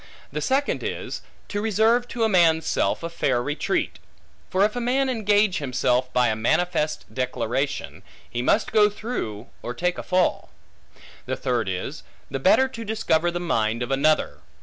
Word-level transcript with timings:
The 0.31 0.41
second 0.41 0.81
is, 0.81 1.21
to 1.49 1.61
reserve 1.61 2.07
to 2.07 2.23
a 2.23 2.27
man's 2.27 2.65
self 2.65 3.03
a 3.03 3.09
fair 3.11 3.39
retreat. 3.43 3.99
For 4.49 4.65
if 4.65 4.75
a 4.75 4.79
man 4.81 5.09
engage 5.09 5.59
himself 5.59 6.11
by 6.11 6.29
a 6.29 6.35
manifest 6.35 7.05
declaration, 7.13 8.01
he 8.27 8.41
must 8.41 8.71
go 8.71 8.89
through 8.89 9.49
or 9.61 9.75
take 9.75 9.99
a 9.99 10.03
fall. 10.03 10.49
The 11.27 11.35
third 11.37 11.69
is, 11.69 12.01
the 12.31 12.39
better 12.39 12.67
to 12.67 12.83
discover 12.83 13.29
the 13.29 13.39
mind 13.39 13.83
of 13.83 13.91
another. 13.91 14.39